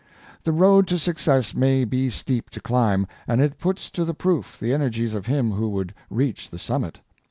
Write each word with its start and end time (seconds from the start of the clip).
The 0.45 0.51
road 0.51 0.87
to 0.87 0.97
success 0.97 1.53
may 1.53 1.85
be 1.85 2.09
steep 2.09 2.49
to 2.49 2.59
climb, 2.59 3.05
and 3.27 3.39
it 3.39 3.59
puts 3.59 3.91
to 3.91 4.03
the 4.03 4.15
proof 4.15 4.57
the 4.59 4.73
energies 4.73 5.13
of 5.13 5.27
him 5.27 5.51
who 5.51 5.69
would 5.69 5.93
reach 6.09 6.49
the 6.49 6.57
summit. 6.57 7.01